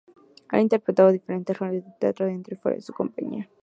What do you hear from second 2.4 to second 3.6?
y fuera de su compañía.